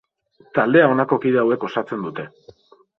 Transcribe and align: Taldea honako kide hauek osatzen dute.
Taldea 0.59 0.87
honako 0.95 1.21
kide 1.27 1.43
hauek 1.45 1.69
osatzen 1.71 2.05
dute. 2.11 2.31